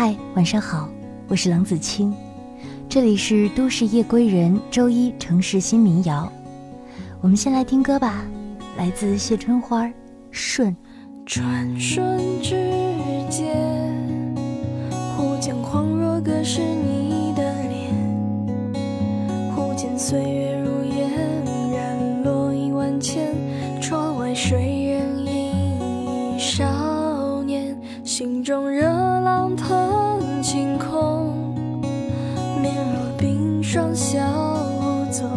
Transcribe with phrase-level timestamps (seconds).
[0.00, 0.88] 嗨，晚上好，
[1.26, 2.14] 我是冷子清，
[2.88, 6.32] 这里是都市夜归人周一城市新民谣。
[7.20, 8.22] 我们先来听歌吧，
[8.76, 9.84] 来自谢春花
[10.30, 10.70] 《顺》。
[11.26, 12.54] 转瞬之
[13.28, 13.56] 间，
[15.16, 17.92] 忽见恍若隔世你的脸，
[19.56, 21.10] 忽见岁月如烟，
[21.72, 23.34] 染落一万千。
[23.82, 28.96] 窗外谁人影少年，心中仍
[33.70, 34.18] 双袖
[34.80, 35.28] 无踪。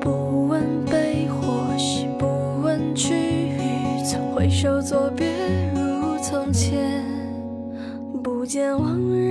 [0.00, 2.26] 不问悲或喜，不
[2.60, 5.28] 问去与从回首作别
[5.76, 7.04] 如从前，
[8.20, 9.27] 不见往日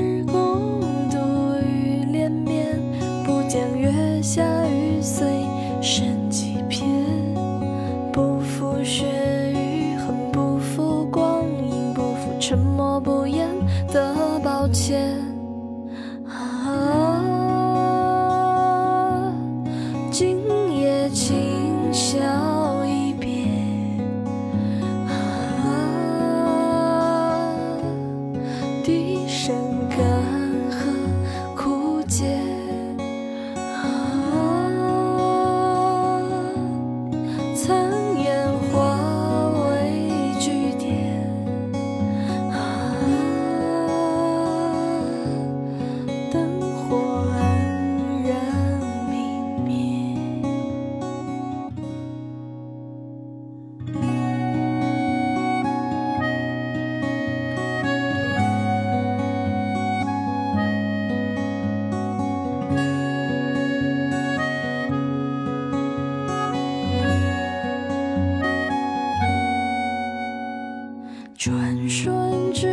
[71.88, 72.67] 瞬之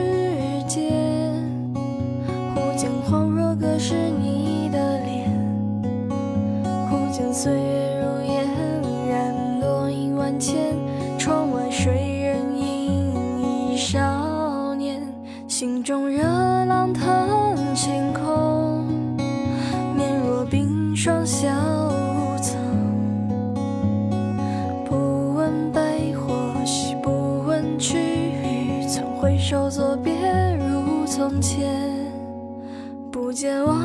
[0.67, 1.04] 间，
[33.35, 33.84] 见我。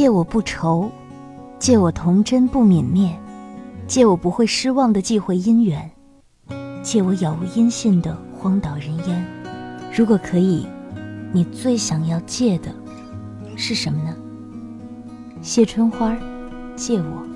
[0.00, 0.90] 借我不愁，
[1.58, 3.14] 借我童真不泯灭，
[3.86, 5.90] 借我不会失望的忌讳姻缘，
[6.82, 9.26] 借我杳无音信的荒岛人烟。
[9.94, 10.66] 如果可以，
[11.34, 12.74] 你最想要借的
[13.56, 14.16] 是什么呢？
[15.42, 16.16] 谢春花，
[16.74, 17.29] 借我。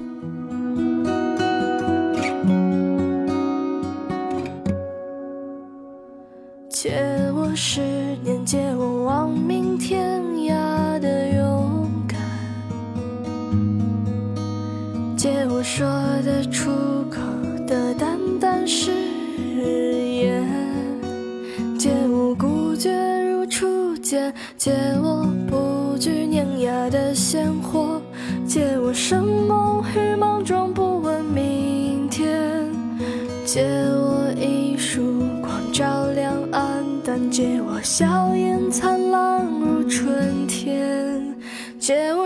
[15.25, 15.87] 借我说
[16.23, 16.71] 得出
[17.11, 17.19] 口
[17.67, 18.91] 的淡淡誓
[19.57, 20.47] 言，
[21.79, 22.93] 借我孤绝
[23.25, 24.71] 如初见，借
[25.03, 28.03] 我不惧碾压的鲜活，
[28.47, 32.71] 借我生猛与莽撞，不问明天。
[33.47, 41.35] 借我一束光照亮暗淡，借我笑颜灿烂如春天。
[41.79, 42.24] 借我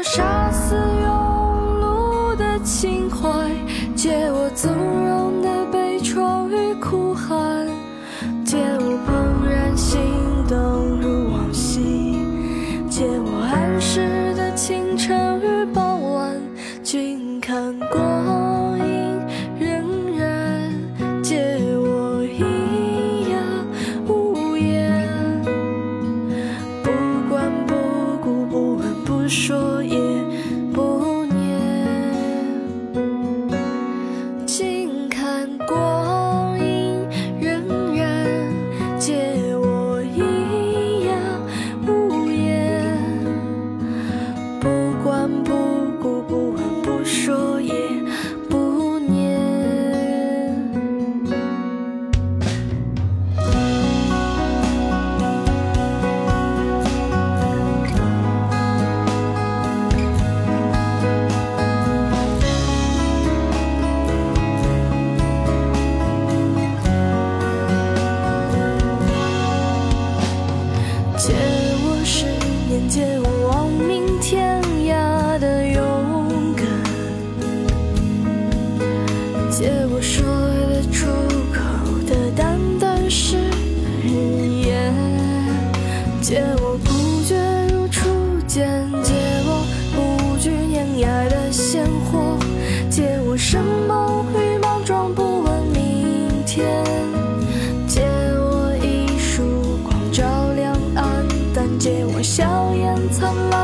[102.29, 103.58] 笑颜灿烂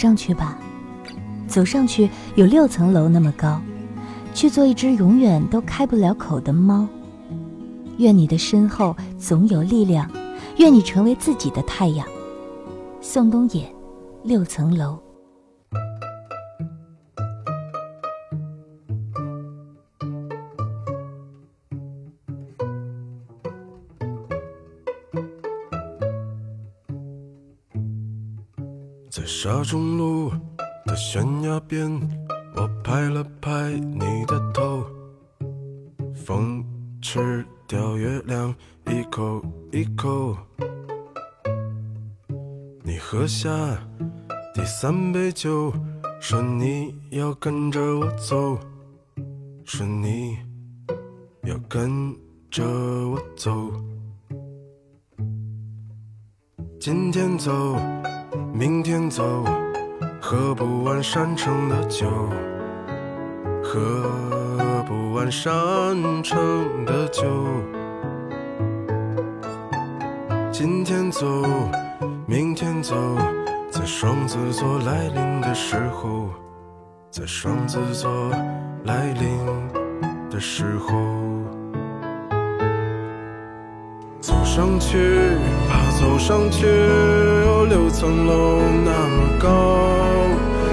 [0.00, 0.56] 上去吧，
[1.46, 3.60] 走上去有六层楼那么高，
[4.32, 6.88] 去做一只永远都开不了口的猫。
[7.98, 10.10] 愿你的身后总有力量，
[10.56, 12.06] 愿你成为自己的太阳。
[13.02, 13.70] 宋冬野，
[14.22, 14.98] 六层楼。
[29.32, 30.30] 沙中路
[30.84, 31.88] 的悬崖边，
[32.56, 34.84] 我拍了拍你的头，
[36.14, 36.62] 风
[37.00, 38.52] 吃掉月亮
[38.88, 39.40] 一口
[39.72, 40.36] 一口。
[42.82, 43.48] 你喝下
[44.52, 45.72] 第三杯酒，
[46.20, 48.58] 说你要跟着我走，
[49.64, 50.36] 说你
[51.44, 52.14] 要跟
[52.50, 53.70] 着我走。
[56.80, 57.78] 今天走。
[58.52, 59.44] 明天走，
[60.20, 62.08] 喝不完山城的酒，
[63.62, 64.04] 喝
[64.86, 65.52] 不完山
[66.22, 67.24] 城的酒。
[70.50, 71.26] 今天走，
[72.26, 72.96] 明天走，
[73.70, 76.28] 在双子座来临的时候，
[77.10, 78.10] 在双子座
[78.84, 79.38] 来临
[80.28, 80.96] 的时候。
[84.20, 84.98] 走上去
[85.68, 86.66] 吧，走上去，
[87.70, 89.48] 六层楼那么高，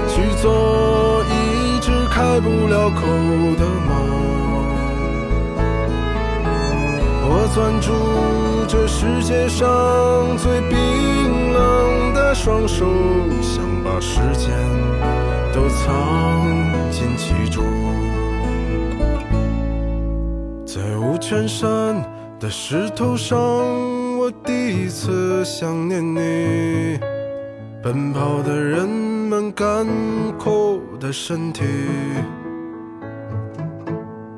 [0.08, 3.06] 去做一只开不了口
[3.56, 3.94] 的猫。
[7.30, 7.92] 我攥住
[8.66, 12.84] 这世界上最冰冷的双手，
[13.40, 14.50] 想把时间
[15.54, 16.44] 都藏
[16.90, 17.64] 进其中。
[20.66, 21.94] 在五泉山
[22.40, 23.38] 的石头上，
[24.68, 27.00] 第一次想念你。
[27.82, 29.86] 奔跑的人们干
[30.38, 31.64] 枯的身体，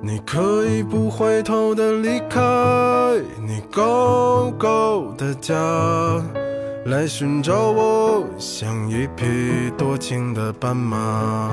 [0.01, 2.41] 你可以不回头的离开
[3.45, 5.53] 你高高的家，
[6.85, 11.49] 来寻找我，像一匹多情的斑马。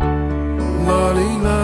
[0.00, 1.63] 啦哩啦。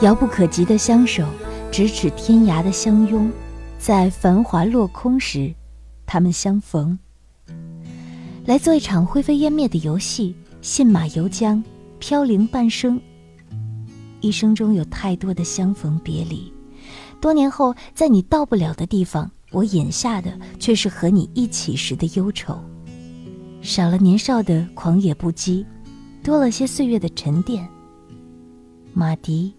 [0.00, 1.22] 遥不可及的相守，
[1.70, 3.30] 咫尺天涯的相拥，
[3.78, 5.52] 在繁华落空时，
[6.06, 6.98] 他们相逢。
[8.46, 11.62] 来做一场灰飞烟灭的游戏，信马由缰，
[11.98, 12.98] 飘零半生。
[14.22, 16.50] 一生中有太多的相逢别离，
[17.20, 22.58] 多年后，在你到不了的地方，我饮下的却是和你一起时的忧愁。
[23.60, 25.66] 少了年少的狂野不羁，
[26.24, 27.68] 多了些岁月的沉淀。
[29.00, 29.54] 马蹄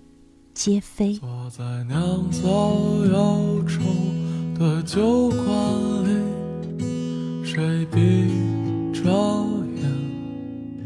[0.53, 1.17] 皆飞。
[1.17, 2.43] 坐在酿造
[3.11, 3.79] 忧愁
[4.53, 5.41] 的酒馆
[6.05, 6.11] 里，
[7.43, 8.29] 谁闭
[8.93, 9.01] 着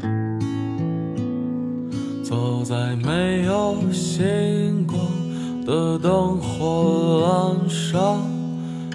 [2.24, 4.98] 走在没有星光
[5.66, 8.18] 的灯火阑珊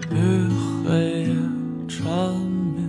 [0.10, 0.50] 与
[0.84, 1.36] 黑夜
[1.88, 2.02] 缠
[2.74, 2.80] 绵。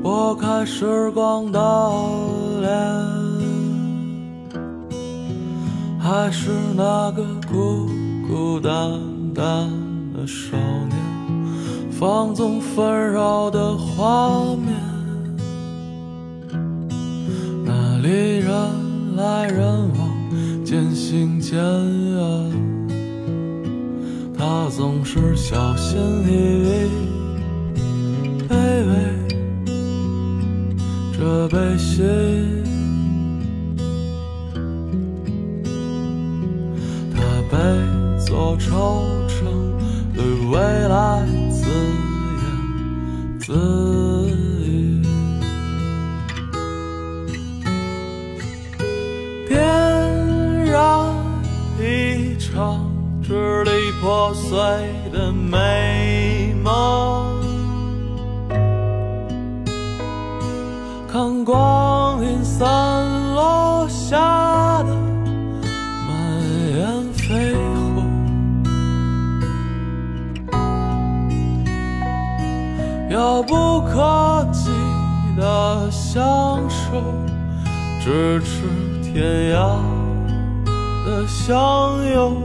[0.00, 1.58] 拨开时光的
[2.60, 2.70] 脸，
[6.14, 7.88] 还是那个孤
[8.28, 9.00] 孤单
[9.34, 9.66] 单
[10.12, 10.58] 的少
[10.90, 10.98] 年，
[11.90, 14.74] 放纵纷扰的画面，
[17.64, 18.52] 那里人
[19.16, 19.64] 来人
[19.96, 20.10] 往，
[20.62, 22.52] 渐行渐远，
[24.36, 26.90] 他总是小心翼翼，
[28.50, 28.54] 卑
[28.86, 28.92] 微。
[31.16, 32.02] 这悲喜，
[54.00, 54.58] 破碎
[55.12, 57.40] 的美梦。
[61.12, 62.64] 看光阴散
[63.34, 64.96] 落下的
[66.08, 66.40] 满
[66.74, 66.80] 眼
[67.14, 67.54] 绯
[67.94, 68.02] 红，
[73.10, 74.70] 遥不可及
[75.36, 77.02] 的相守，
[78.00, 78.62] 咫尺
[79.02, 79.76] 天涯
[81.04, 82.42] 的相拥，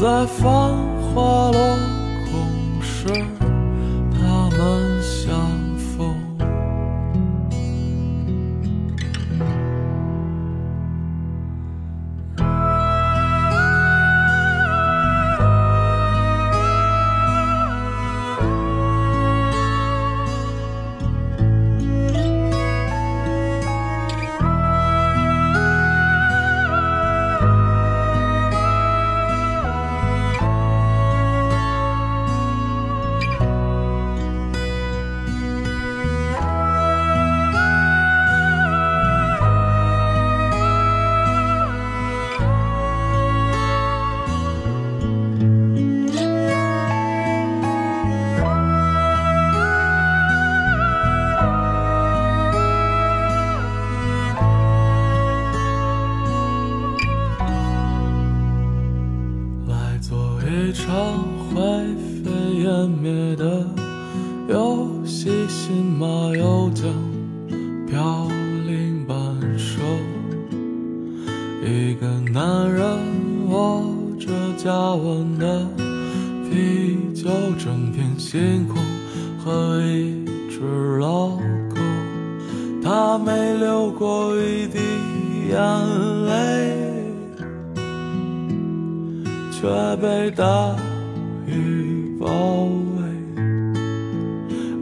[0.00, 0.76] 在繁
[1.12, 1.87] 华落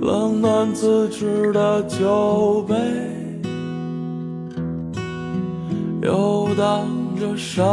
[0.01, 2.75] 冷暖自知的酒杯，
[6.03, 6.87] 游荡
[7.19, 7.67] 着善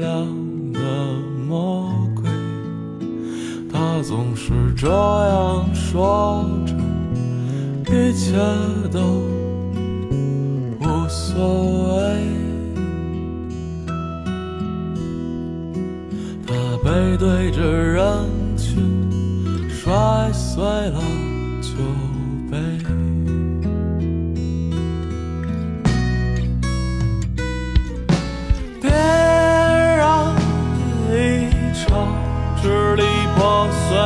[0.00, 0.26] 良
[0.72, 0.80] 的
[1.46, 2.30] 魔鬼。
[3.70, 6.72] 他总是这样说着，
[7.92, 8.32] 一切
[8.90, 9.00] 都
[10.80, 12.36] 无所谓。
[16.84, 18.06] 背对着人
[18.56, 18.76] 群，
[19.86, 21.00] 摔碎了
[21.62, 21.68] 酒
[22.50, 22.58] 杯。
[28.82, 30.34] 别让
[31.08, 31.14] 一
[31.72, 31.86] 场
[32.60, 33.04] 支离
[33.36, 33.96] 破碎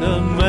[0.00, 0.47] 的美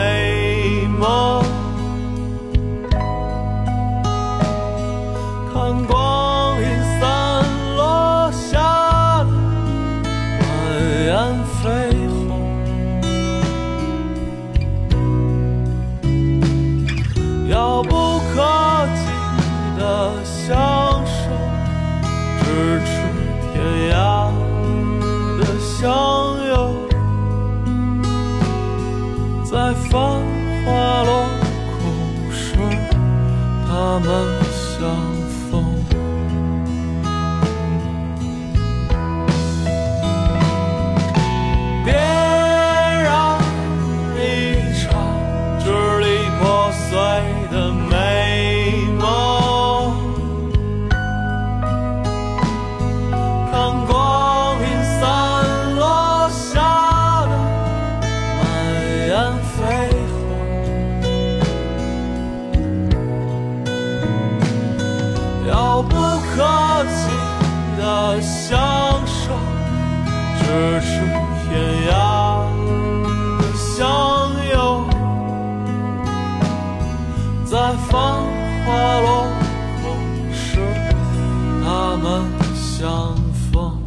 [82.79, 83.13] 相
[83.51, 83.77] 逢。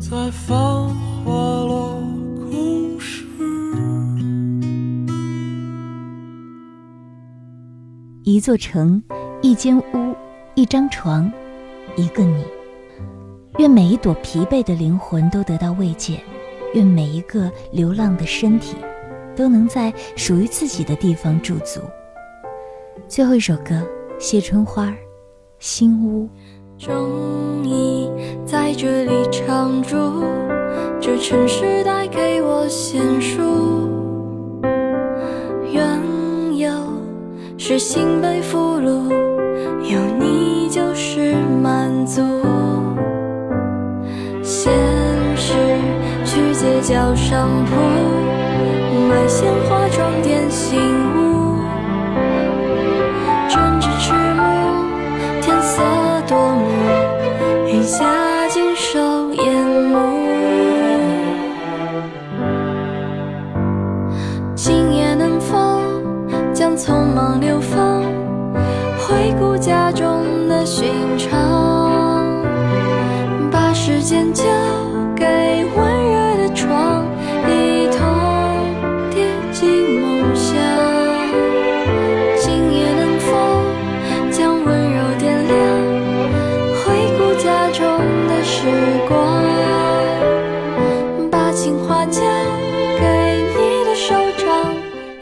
[0.00, 0.56] 在繁
[1.24, 2.02] 华落
[2.50, 3.24] 空时。
[8.24, 9.00] 一座城，
[9.42, 10.16] 一间屋，
[10.56, 11.32] 一张床，
[11.96, 12.44] 一个你。
[13.58, 16.20] 愿每一朵疲惫的灵魂都得到慰藉，
[16.74, 18.74] 愿每一个流浪的身体
[19.36, 21.80] 都能在属于自己的地方驻足。
[23.10, 23.74] 最后一首歌，
[24.20, 24.92] 谢春花儿，
[25.58, 26.28] 《新屋》。
[26.86, 28.08] 终于
[28.46, 30.22] 在这里常住，
[31.00, 33.42] 这城市带给我线束。
[35.72, 36.00] 缘
[36.56, 36.70] 由
[37.58, 39.10] 是心被俘虏，
[39.82, 42.22] 有你就是满足。
[44.40, 44.72] 现
[45.36, 45.52] 实
[46.24, 47.74] 去街角商铺，
[49.08, 50.78] 买鲜花装点新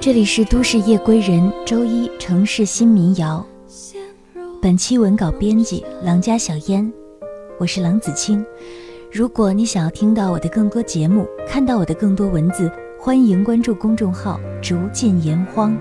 [0.08, 3.44] 这里是都市夜归人，周一城市新民谣。
[4.62, 6.90] 本期文稿编辑郎家小烟，
[7.58, 8.42] 我是郎子清。
[9.12, 15.76] 如果你想要听到我的更多节目，看到我的更多文字，欢迎关注公众号“竹尽言荒”，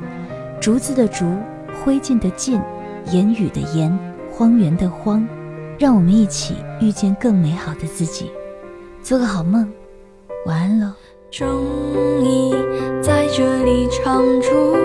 [0.59, 1.33] 竹子的竹，
[1.81, 2.61] 灰烬的烬，
[3.13, 3.97] 言语的言，
[4.29, 5.25] 荒原的荒。
[5.79, 8.29] 让我们一起遇见更美好的自己，
[9.01, 9.71] 做个好梦，
[10.45, 10.91] 晚安喽。
[11.29, 11.65] 终
[12.23, 12.53] 于
[13.01, 14.77] 在这里常住，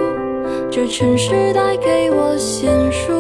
[0.71, 3.13] 这城市带给我线束。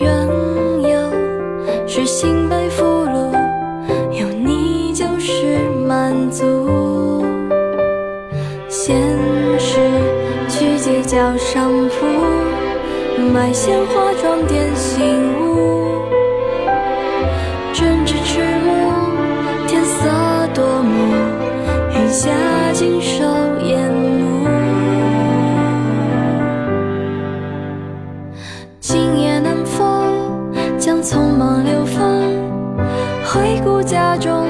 [0.00, 0.26] 缘
[0.82, 3.32] 由是心被俘虏，
[4.10, 7.24] 有你就是满足。
[8.68, 8.96] 现
[9.56, 9.78] 实
[10.48, 12.06] 去街角商铺，
[13.32, 15.04] 买鲜花装点信
[33.88, 34.47] 家中